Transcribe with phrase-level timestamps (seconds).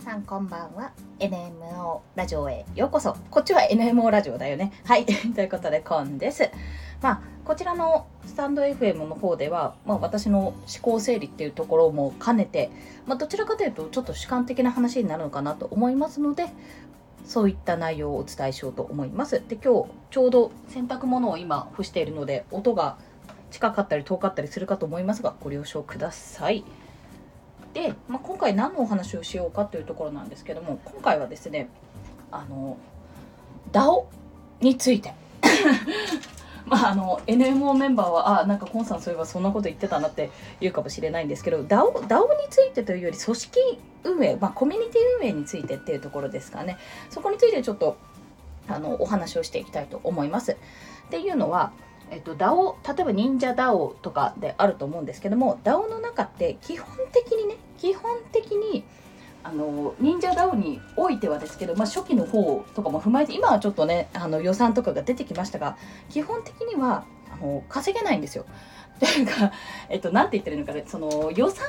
[0.00, 0.92] さんこんばんは。
[1.20, 3.16] NMO ラジオへようこそ。
[3.30, 4.72] こっちは NMO ラジオだよね。
[4.84, 5.06] はい。
[5.34, 6.50] ということでコンです。
[7.00, 12.70] まあこちらのスタンド FM の方では、まあ、私の思考整理っていうところも兼ねて、
[13.06, 16.46] まあ、どちらかというとちょっと主観的な話になるのかなと思いますので
[17.24, 19.42] そういった内容をお伝えしようと思います。
[19.48, 22.98] で今日ちょうど洗濯物を今干しているので音が
[23.50, 26.64] 近かったり遠かったりするかと思いますがご了承ください。
[27.76, 31.68] で、まあ、今回何のお話をしようかというところなんですけども今回はですね
[32.32, 32.78] あの
[33.70, 34.04] DAO
[34.60, 35.12] について
[36.64, 43.60] まああの NMO メンバーはあなんかコンさんそういえばそんなこと言ってたなって言うかもしれないんですけど DAO, DAO についてというより組織
[44.04, 46.78] 運営、まあ、コミュニティ運営についてっていうところですかね
[47.10, 47.98] そこについてちょっと
[48.68, 50.52] あのお話をしていきたいと思います。
[50.52, 50.56] っ
[51.10, 51.72] ていうのは
[52.10, 58.84] えっと、DAO 例えば忍者 DAO とかであると思うんですけども DAO の中って基本的にね基本的に
[59.42, 65.76] あの忍者 DAO においてはですけど、まあ、初期の方とかも踏まえて今はちょっとねあの予算とかが出てきましたが
[66.10, 68.44] 基本的にはあの稼げないんですよ。
[68.98, 69.52] というか、
[69.90, 71.68] えっと、なんて言ってるのかねその予算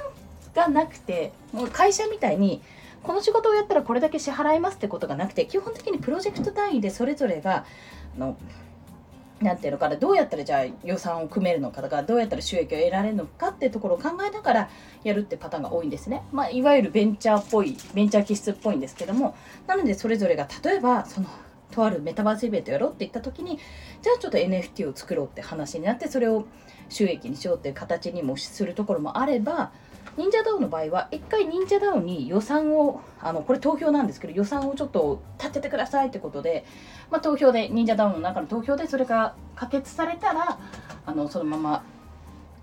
[0.55, 2.61] がなくてもう会社みたいに
[3.03, 7.65] この仕事をやったらこれだけ支払いますってことがなくて基本的にプロジェクト単位でそれぞれが
[8.15, 8.37] あの
[9.41, 14.69] なんていうのかなどうやったらじゃあ予算を組めるのかとかどうやったら収益を得られるのかっていうところを考えながら
[15.03, 19.35] やるってパターンが多いんですね、まあ、いわゆるベンチャーっぽいベンチャー気質っぽいんですけども
[19.67, 21.27] なのでそれぞれが例えばその
[21.71, 23.57] とあるメタバースイベントやろうって言った時に
[24.01, 26.45] じゃあちょっと NFT を作ろうって話になってそれを
[26.89, 29.71] 収益にしようっていう形にもするところもあれば
[30.15, 36.65] 忍者ダウンの場合は一回忍者ダウンに予算をあのこれ投票なんですけど予算をちょっと立ててくださいってことで、
[37.11, 40.59] まあ、投票で忍者ダウンの中の投票でそれが可決されたら
[41.05, 41.83] あのそのまま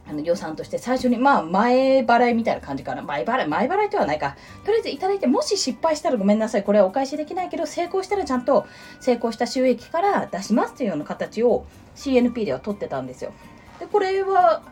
[0.07, 3.03] あの予算として最初にまあ前払いみたいな感じかな。
[3.03, 4.37] 前払い前払いではないか。
[4.65, 6.65] とりあえずいただいてもし失敗したらごめんなさい。
[6.65, 8.67] これはお返しできないけど成功したらちゃんと
[9.01, 11.65] 成功した収益から出しますというような形を
[11.97, 13.33] CNP では取ってたんですよ。
[13.81, 14.63] でこれは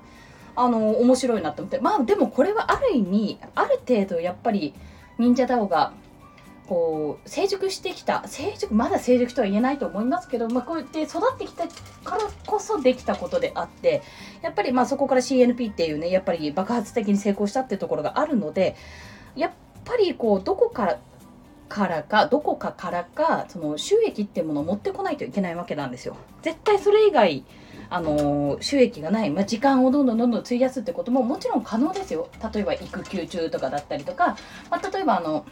[0.55, 4.75] あの面白いなと思ってまあでもこれはある意味ある程度やっぱり
[5.19, 5.93] 忍者ダオが
[6.67, 14.03] こう成熟してきた成熟まだ成熟とは言えないと思いますけど、まあ、こうやって育ってきたからこそできたことであって
[14.43, 18.77] やっぱりまあそこから CNP っていうねやっぱり爆発的に成功したっていうところがあるので
[19.37, 19.51] やっ
[19.85, 20.99] ぱりこうどこから
[21.69, 26.17] からかどこかからかその収益っていうものを持ってこないといけないわけなんですよ。
[26.43, 27.45] 絶対それ以外
[27.95, 34.37] あの収益がない、まあ、時間をどんどんどんどん費やすってことももちろん可能ですよ例えば育休中とかだったりとか、
[34.71, 35.45] まあ、例えばあの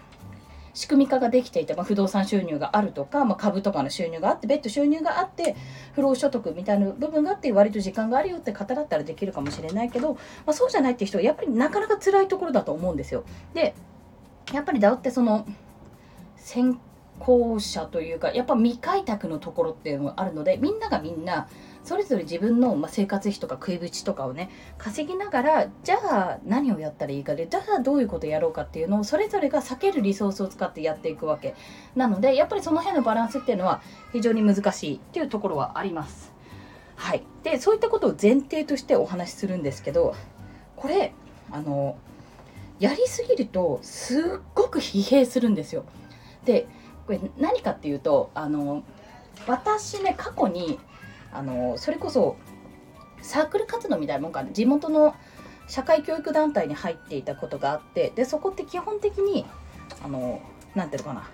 [0.72, 5.56] 仕組み化ができていて、まあ、不動産収入があるとか、まあ、株とかの収入があって別途収入があって
[5.94, 13.24] 不労所得みたいな部分があって割と時間があるよって方だったらできるかもしれないけど、まあ、そうじゃないって人はやっぱりなかなか辛いところだと思うんですよ。
[13.52, 13.74] で
[14.52, 15.46] やっぱり DAO ってその
[16.36, 16.78] 先
[17.18, 21.48] 行者というかやっぱ未開拓のところっていうのがあるのでみんながみんな
[21.84, 31.54] それぞれ自分の、ま生活費とか食いぶちとかをね稼ぎながらじゃあ何をやったらいいかでじゃあどういうことやろうかっていうのをそれぞれが避けるリソースを使ってやっていくわけ
[31.96, 33.82] なのでやっぱりその辺のバランスっていうのは
[34.12, 36.32] 非常に難しいっていうところはあります。
[36.96, 40.14] はい、でそういったことを前提としてお話しするんですけど
[40.76, 41.14] これ
[41.50, 41.96] あの
[42.78, 44.22] やりすぎるとすっ
[44.54, 45.84] ごく疲弊するんですよ。
[46.44, 46.66] で
[47.06, 48.82] これ何かっていうとあの
[49.46, 50.78] 私ね過去に
[51.32, 52.36] あのそれこそ
[53.22, 55.14] サークル活動みたいなもんか地元の
[55.68, 59.46] 社会教育団体に入っていたことがあってでそこって基本的に
[60.02, 60.40] あの
[60.74, 61.30] なんていうのかな。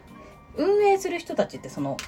[0.58, 1.98] 運営する人たちってその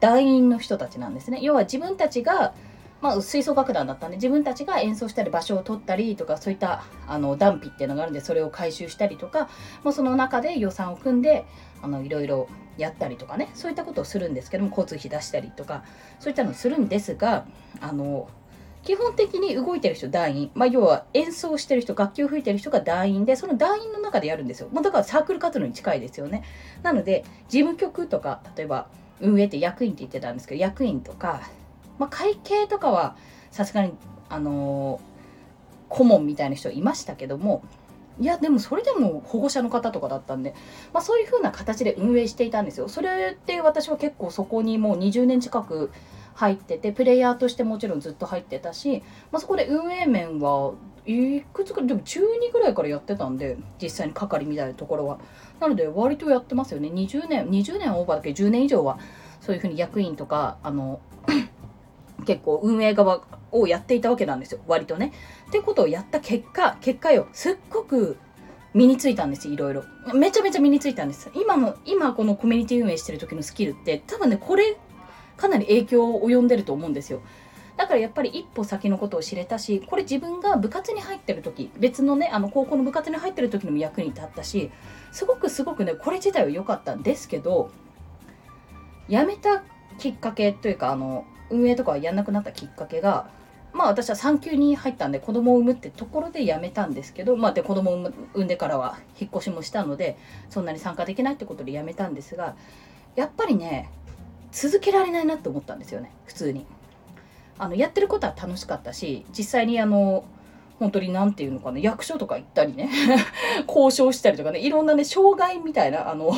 [0.00, 1.38] 団員の人たちなんですね。
[1.40, 2.54] 要は自分たちが
[3.00, 9.48] まあ、吹奏楽団だったんで自分たちが演奏したり場所を取ったりとかそういったあのダンピっていうのがあるんでそれを回収したりとか
[9.84, 11.44] もうその中で予算を組んで
[11.82, 12.48] あのいろいろ
[12.78, 15.84] やったりとかねそういったことをするんですけども交通費出したりとか
[16.20, 17.46] そういったのをするんですが
[17.80, 18.28] あの
[18.86, 26.44] 基本的に動いてる人団員、まあ、要は演奏してる人楽器を吹いてる人が団員でその団員の中でやるんですよ、まあ、だからサークル活動に近いですよね。
[26.84, 28.88] なので事務局とか例えば
[29.20, 31.40] 運営って役員って言ってたんですけど役員とか
[31.98, 33.16] まあ、会計とかは
[33.50, 33.92] さすがに
[34.28, 35.00] あの、
[35.88, 37.62] 顧問みたいな人いましたけども
[38.18, 40.54] いやでもそれでも保護者の方とかだったんで、
[40.92, 42.88] まあ、そういう風な形で運営していたんですよ。
[42.88, 45.90] それって私は結構そこにもう20年近く
[46.34, 49.02] 入っててプレイヤーとしてもちろんずっと入ってたし、
[49.32, 50.72] まあ、そこで運営面は
[51.06, 55.18] いくつかでも中2ぐらいからやってたんで実際に係みたいなところは。
[55.60, 56.88] なので割とやってますよね。
[56.88, 58.98] 20年20年オーバーだけ？10年以上は
[59.42, 61.00] そういう風に役員とかあの
[62.24, 63.22] 結構運営側
[63.52, 64.60] をやっていたわけなんですよ。
[64.66, 65.12] 割とね。
[65.48, 68.16] ってことをやった結果結果よすっごく
[68.74, 69.84] 身についたんですいろいろ。
[70.14, 71.30] めちゃめちゃ身についたんです。
[71.34, 74.76] 今の今このコミュニティ運営してる時のスキルって多分ねこれ
[75.36, 77.20] かなり影響を及んでると思うんですよ。
[77.76, 84.70] だからやっぱり一歩先のことを知れたしこれ自分が部活に入ってる時別のねあの高校の部活に入ってる時にも役に立ったし
[85.12, 87.70] すごくすごくねこれ自体は良かったんですけど
[89.08, 89.62] 辞めた
[89.98, 93.28] きっかけというかあの運営とかはやんなくなったきっかけが
[93.72, 100.16] まあ私は産休に入ったんで子供を産むってところで辞めたんですけど、まあ、で子供を産んでからは引っ越しもしたので
[100.48, 102.56] そんなに参加できないってことで辞めたんですが
[103.16, 103.90] やっぱりね
[104.50, 106.66] 続けられないなって思ったんですよね普通に。
[107.58, 110.24] あのやってることは楽しかったし実際にあの
[110.78, 112.90] 本当に何て言うのかな役所とか行ったりね
[113.66, 116.32] 交渉したりとかねいろんなね障害みたいなあの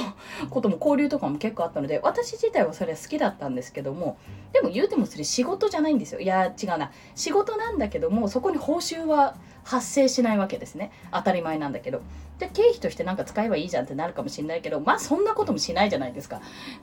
[0.50, 4.16] ことも交流とかも結構あったので私自体はそれは好きだったんですけども
[4.52, 6.20] でも言うてもそれ仕事じゃないんですよ。
[6.20, 6.90] いや違うな。
[7.14, 10.90] 仕事なんだけどもそこに報酬は発生しないわけですね。
[11.12, 12.00] 当たり前なんだけど。
[12.38, 16.40] で経費としてなんか使えばいいじゃんってなるかもしれないけどまあそんなこともしないじゃないですか。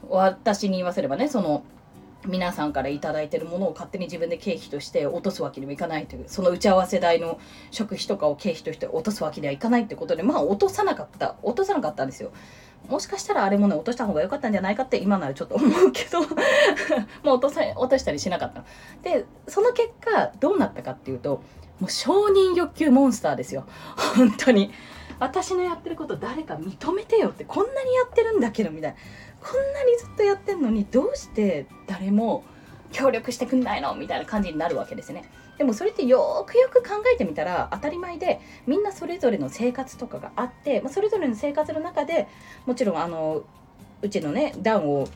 [0.10, 1.64] 私に言わせればねその
[2.28, 7.40] 皆さんから頂いてるものを勝手に自分で経費として落とすわけにもいかないというその打ち合わせ代の
[7.72, 12.32] 食費とかを経費として落とすわけにはいかないってことでまあ落とさなかった落とさなかったんですよ。
[12.90, 18.66] もしかしたらあれもね落とした方が良かったんじゃないかって今ならちょっと思うけどもう落とさ落としたりしなかったの。
[19.02, 21.42] でその結果どうなったかっていうと
[21.80, 23.66] もう承認欲求モンスターですよ。
[24.16, 24.72] 本当に。
[25.18, 28.98] 私のやってること誰か認めてよってこんなにやってるんだけどみたいな。
[29.46, 32.44] こんなにずっとやってんのにどうして誰も
[32.92, 35.30] 協力してくんないのみたいな感じになるわけですね。
[35.60, 42.28] でもそれってよくよく考えてみたら当たり前でみんなそれぞれの生活とかがあって、まあ、それぞれの生活の中で
[42.66, 43.44] もちろんあの
[44.02, 45.08] うちのねダウンを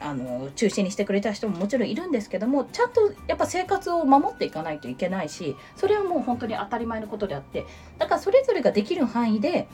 [0.00, 7.66] あの中心にしてくれた人ももちろんいるんですけどもちゃんとやっぱ生活を守っていかないといけないしそれはもう本当に当たり前のことであって
[7.98, 9.68] だからそれぞれができる範囲で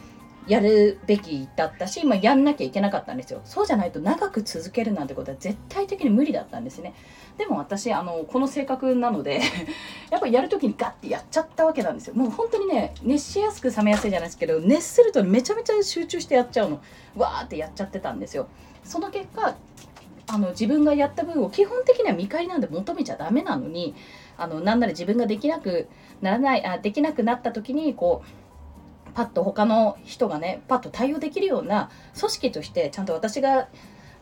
[0.47, 3.41] やるべきだったし、まあ、やんなきゃいけなかったんですよ。
[3.45, 6.95] そうじゃないと長く続けるなんてことは絶対的に無理だったんですね。
[7.39, 9.41] でも私あのこの性格なので
[10.11, 12.15] やっぱやる時にガッてやっちゃったわけなんですよ。
[12.15, 16.81] もう本当にね熱しやすく冷めやすいじゃないですけど熱するとめちゃめちゃ集中してやっちゃうの。
[17.17, 18.49] わーってやっちゃってたんですよ。
[18.85, 19.55] その結果
[20.27, 23.95] あの自分がやった分を基本的には見返りなんで求めちゃダメなのに
[24.37, 25.89] あのなんなら自分ができなく
[26.23, 28.40] ならないあできなくなった時にこう
[29.21, 33.69] パッと他の人がねパッと対応できるような組織としてちゃんと私が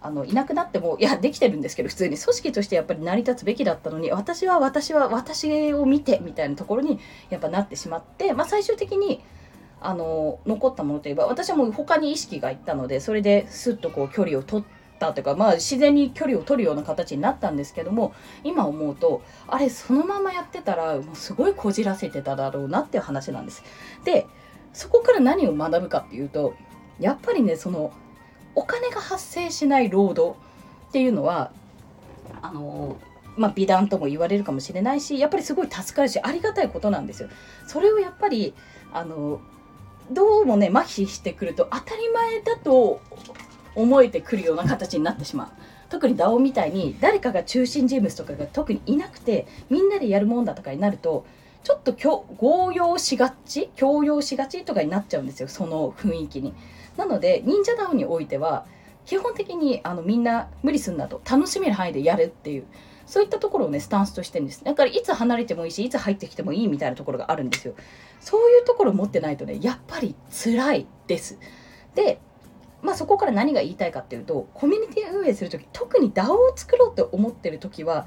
[0.02, 6.98] あのいなくなってもいやできてるんですけど普通に組織としてやっぱり成り立つべきだったのに私は私は私を見てみたいなところに
[7.30, 9.22] やっぱなってしまって、まあ、最終的に
[9.80, 18.12] あの残ったものといえば私はもう他に意識がいったのでそれですっとこう距離を取ったというか、まあ、自然に距離を取るような形になったんですけども
[18.42, 23.62] 今思うとあれそのままやってたらもうすごいこじらせてただろうなっていう話なんです。
[24.04, 24.26] で
[24.72, 26.54] そこから何を学ぶかっていうと
[27.00, 27.92] やっぱりねその
[28.54, 30.36] お金が発生しない労働
[30.88, 31.52] っていうのは
[32.42, 32.96] あの
[33.36, 37.28] まあ、美談とも言われるかもしれないしやっぱりすごい助かるしありがたいことなんですよ。
[37.68, 38.52] それをやっぱり
[38.92, 39.40] あの
[40.10, 43.00] どうもね麻痺してくると当たり前だと
[43.76, 45.48] 思えてくるような形になってしまう。
[45.88, 51.24] 特に DAO みたいに誰かが中心人物とかが特にいなくてみんなでやるもんだとかになると
[51.68, 52.24] ちょっと強
[52.72, 56.54] 要しがち強要しがちとかになっちゃうんですよその雰囲気に。
[56.96, 58.64] なので忍者ダウンにおいては
[59.04, 61.20] 基本的にあのみんな無理すんなと。
[61.30, 62.64] 楽しめる範囲でやるっていう
[63.04, 64.64] そういったところをねスタンスとしてんです。
[64.64, 67.74] だからいつ離れてもいいしいつ入ってきてもいいみたいなところがあるんですよ。
[68.20, 71.38] そういうところを持ってないとねやっぱり辛いです。
[71.94, 72.18] で
[72.80, 78.06] まあそこから何が言いたいかっていうとコミュニティ運営する時特に DAO を作ろうって思ってる時は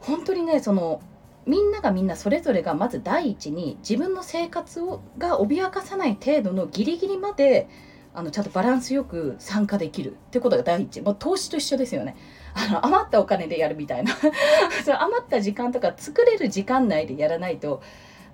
[0.00, 1.00] 本当にねその
[1.46, 7.68] みんながみんなそれぞれがまず第一に自分の生活をが脅かさない程度のギリギリまで
[8.12, 11.00] あのちゃんとバランスよく参加できるってことが第一。
[11.00, 12.16] もう投資と一緒ですよね。
[12.54, 14.12] あの余ったお金でやるみたいな。
[14.84, 17.82] その余った時間とか作れる時間内でやらないと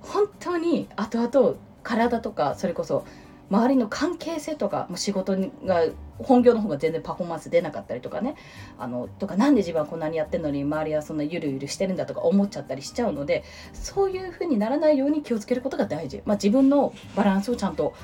[0.01, 3.05] 本当に後々体とかそれこそ
[3.51, 5.85] 周りの関係性とか仕事が
[6.19, 8.35] 本業の方が全然パフォーマンス出なかったりとかね。
[8.79, 17.95] あのとか何で自分はこんなにやってるのに周りはそんなゆるゆるしてるんだとか思っちゃったりしちゃうのでそういう風にならないように気をつけることが大事、まあ、自分のバランスをちゃんと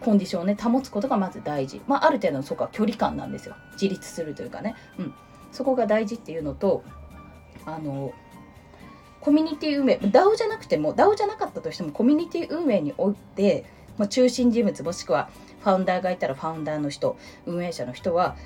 [0.00, 3.56] コンディションをね保つことがまず大事、まあ、ある程度のそこは距離感なんですよ。
[3.72, 5.14] 自立するというかね、うん、
[5.50, 6.84] そこが大事っていうのと
[7.64, 8.12] あの
[9.20, 9.98] コミュニティ運営。
[10.02, 13.64] DAO じゃなくても DAO じゃなかったとしてもコミュニティ運営において
[13.98, 15.28] まあ、中心人物もしくは
[15.60, 18.36] ファウンダーがいたらファウンダーの人運営者の人は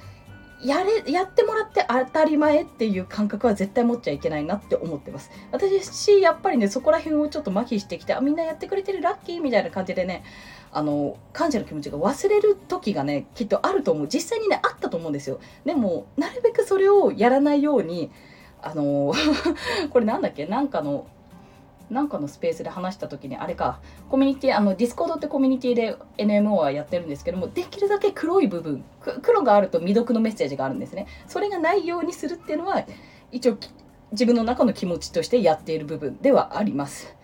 [0.61, 5.31] やれやってもらって当たり前っていう感覚は絶対持っちゃいけないなって思ってます。
[5.52, 10.25] 私やっぱりねそこら辺をちょっと麻痺してきてあみんなやってくれてるラッキーみたいな感じでね
[10.73, 14.09] あの感謝の気持ちが忘れる時がねきっとあると思う。
[14.09, 15.38] 実際にねあったと思うんですよ。
[15.64, 18.11] でもなるべくそれをやらないように
[18.61, 19.14] あの
[19.90, 20.47] これなんだっけ？
[20.47, 21.07] なんかの
[21.90, 28.85] なんかのスペースで話した時にあれかコミュニティあのディスコードってコミュニティで NMO はやってるんですけどもできるだけ黒い部分
[29.23, 31.07] 黒があると未読のメッセージがあるんですね。
[31.26, 32.85] それがないようにするっていうのは
[33.33, 33.59] 一応
[34.12, 37.18] 自分の中の気持ちとしてやっている部分ではあります。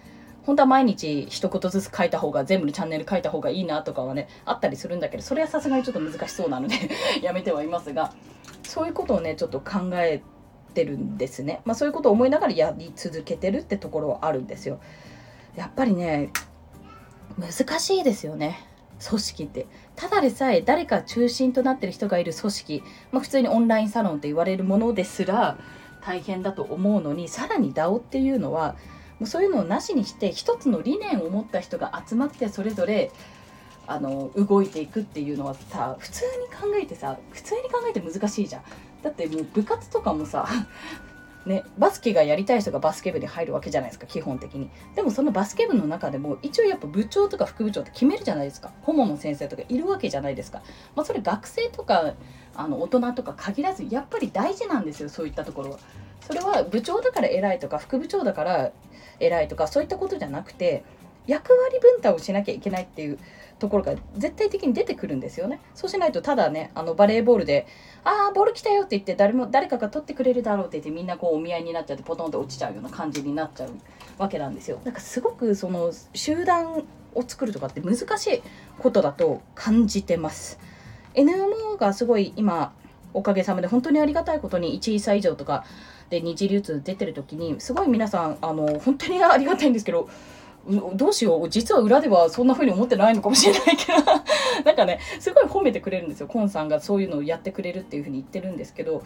[0.44, 6.74] 本当は毎日一言ずつ書いた方が全部のチャンネル書いた方がいいなとかはねあったりするんだけどそれはさすがにちょっと難しそうなので
[7.22, 8.12] やめてはいますが
[8.62, 10.22] そういうことをねちょっと考え
[10.74, 11.62] ってるんですね。
[11.64, 14.80] まあ、そういうことを思いながらやり続けてるってところはあるんですよ。
[15.56, 16.30] やっぱりね
[17.38, 18.58] 難しいですよね
[19.06, 19.66] 組織って
[19.96, 25.58] ただでさえ誰か中心となってる人がいる組織、まあ、普通にオンラインサロンと言われるものですら
[26.04, 28.76] 大変だと思うのにさらに DAO っていうのは
[29.18, 33.10] もうそういうのをなしにして一つの理念を持った人が集まってそれぞれ
[33.86, 38.62] あの動いていくっていうのはさ普通に考えてさ普通に考えて難しいじゃん
[39.04, 40.48] だってもう部活とかもさ
[41.46, 44.70] ね、バスケがやりたい人がバスケ部に入るわけじゃないですか基本的に。
[44.94, 48.72] でもそのバスケ部の中でも一応やっぱ部長とか副部長って決めるじゃないですか。
[48.82, 50.62] 顧問の先生とかいるわけじゃないですか、
[50.96, 52.14] まあ、それ学生とか
[52.54, 55.78] あの大人とか限らずやっぱり大事なんですよそういったところは。
[56.22, 58.72] それは部長だから偉いとか副部長だから
[59.20, 60.82] 偉いとかそういったことじゃなくて
[61.26, 63.18] 役割分担をしなきゃいけないっていう
[63.58, 65.60] ところが絶対的に出てくるんですよね。
[65.74, 67.66] そうしないとただねあのバレーボールで
[68.04, 73.70] 「ああボール来たよ」って言って誰も誰かが取ってくれるだろうって言ってみんなこうお見合いになっちゃってポトンと落ちちゃうような感じになっちゃう
[74.18, 74.80] わけなんですよ。
[74.84, 76.84] なんかすごくその集団
[77.14, 78.42] を作るとかって難しい
[78.78, 80.58] ことだと感じてます。
[81.14, 82.72] NMO がすごい今
[83.12, 85.64] おかげさまで本当にありがたいことに1位差以上とか
[86.10, 90.08] で二次流通出てる時にすごい皆さんあの本当にありがたいんですけど
[90.94, 93.98] どうしよう実は裏ではそんな風に思ってないのかもしれないけど。
[94.64, 99.02] なんかねすごい褒めてくれるんですよコンさんがそういうのをやってくれるっていう風に言ってるんですけど。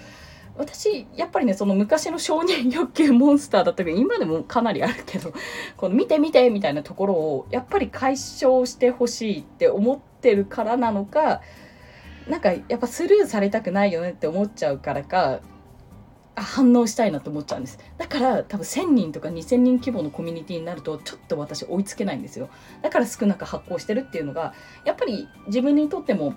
[0.56, 5.32] 私やっぱりねその昔の承認欲求モンスターだったけど今でもかなりあるけど
[5.76, 11.42] この見て見てみたいなところをやっぱり解消してほしいって思ってるからなのか
[12.28, 15.40] なんかやっぱスルーされたくないよねって思っちゃうからか
[16.40, 17.78] 反応したいなと思っちゃうんです。
[17.96, 22.48] だから多分1000人とか2000人規模のコミュニティになるとちょっと私追いつけないんですよ。
[22.82, 24.54] だから少なく発行してるっていうのが
[24.84, 26.34] やっぱり自分にとっても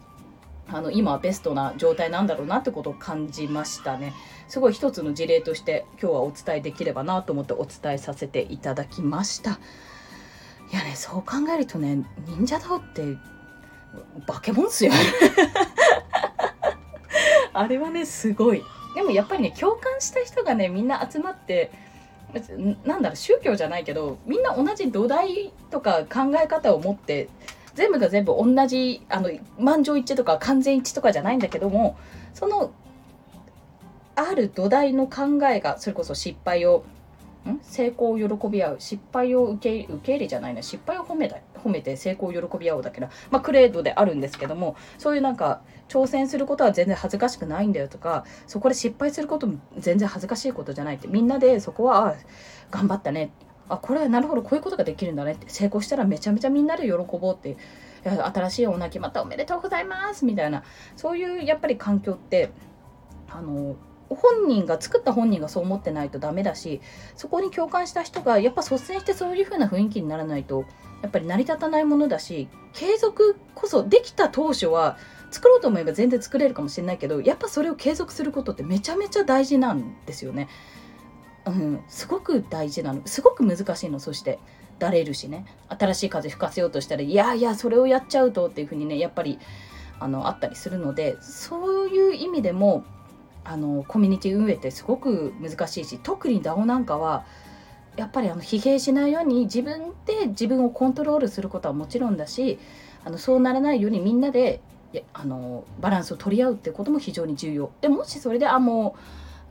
[0.67, 4.13] あの今はベストな状態なんだろうなってことを感じましたね。
[4.48, 9.60] すごい一つの事例として今日はお伝えできればなと思ってお伝えさせていただきました。
[10.72, 13.17] いやねそう考えるとね忍者だって
[14.25, 14.93] 化け物っすよ。
[17.53, 18.63] あれはねすごい。
[18.95, 21.71] でもやっぱりね共感した人がねみんな集まって
[22.86, 27.29] なんだろう宗教じゃないけどみんな同じ土台とか考え方を持って
[27.74, 31.98] 全部が全部同じあの満場一致とか完全一致とかじゃないんだけども
[32.33, 32.71] その
[34.15, 36.83] ある土台の考えがそれこそ失敗を
[37.48, 37.60] ん？
[37.63, 52.15] 成功を喜び合う失敗を受け受け入れじゃないな失敗を褒めた褒めて成功を喜び合おうだけど、まあ、クレードであるんですけどもそういうなんか挑戦することは全然恥ずかしくないんだよとかそこで失敗することも全然恥ずかしいことじゃないってみんなでそこは
[52.69, 53.31] 頑張ったね。
[53.69, 57.55] あこれはなるほどこういうことができるんだねって成功したらめちゃめちゃみんなで喜ぼうって
[58.03, 60.63] 新しいお泣きまたおめでとうございますみたいな
[60.97, 62.51] そういうやっぱり環境って
[63.29, 63.77] あの
[64.15, 66.81] 本人が作った本人がそう思ってないとダメだし
[67.15, 70.65] そこに共感した人がやっぱ率先してそういう風な雰囲気にならないと
[71.01, 74.97] やっぱり成り立たないものだし継続こそできた当初は
[75.31, 80.49] 作ろうと思えば全然作れるかもしれないけどやっぱそれを継続することってめちゃめちゃ大事なんですよね。
[81.45, 83.01] うん、すごく大事なの。
[83.05, 84.39] すごく難しいのそして。
[84.81, 85.45] だれるしね。
[85.69, 89.37] 新しい風吹かせようとしたらいやいやそれをやっちゃうとっていう風にねやっぱり
[89.99, 92.83] あのあったりするのでそういう意味でも
[93.51, 97.25] あのコミュニティ運営ってすごく難しいし特に DAO なんかは
[97.98, 102.60] やっぱりあの疲弊しないように自分で自分をコントロールすることはもちろんだし
[103.03, 104.62] あのそうならないようにみんなで
[105.13, 107.72] あのバランスを取り合うってことも非常に重要。
[107.81, 109.00] でもしそれであもう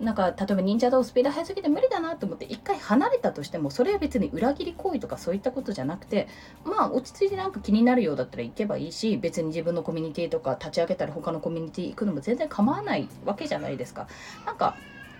[0.00, 6.26] なんか例えば忍者道スピード速すぎて無理だなと思って一回離れたとしてもそれは別に裏切り行為とかそういったことじゃなくて
[6.64, 14.08] まあ落ち着いてなんか気になるようだったら行けばいいし別に自分のコミュニティとか立ち上げたら他のコミュニティ行くのも全然構わないわけじゃないですか。
[14.46, 14.76] なんか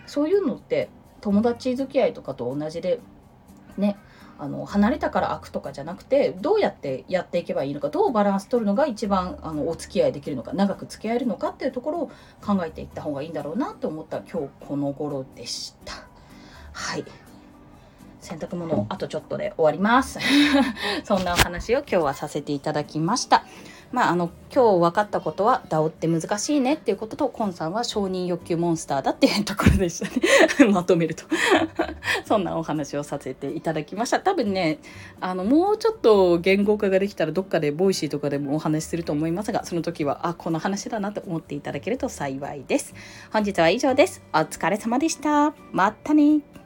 [0.07, 0.89] そういうのって
[1.21, 2.99] 友達付き合いとかと同じで
[3.77, 3.97] ね
[4.41, 12.11] あの離れたから悪とかじゃなくてどうやってやっていけばいいのかどうバランス取るのが一番あのお付き合いできるのか長く付き合えるのかっていうところを
[12.43, 15.93] 考えていった方がいいんだろうなと思った今日この頃でした。
[16.73, 17.05] はい。
[18.19, 20.17] 洗濯物あとちょっとで終わります。
[21.05, 23.43] そんなお話を今日はさせていただきました。
[23.91, 30.71] まああの今日分かったことは DAO って難しいねっていうこととコンさんは承認欲求モンスターだっていうところでしたね。
[30.71, 31.25] まとめると。
[32.25, 34.19] そんなお話をさせていただきました。
[34.19, 34.79] 多分ね
[35.19, 42.93] あのもうちょっと言語化ができたらどっかでボイシーとかでもお話しすると思いますがその時はあこの話だなと思っていただけると幸いです。
[43.31, 44.21] 本日は以上です。
[44.33, 45.53] お疲れ様でした。
[45.71, 46.60] またね。